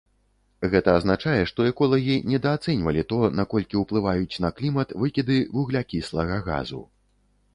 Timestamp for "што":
1.51-1.65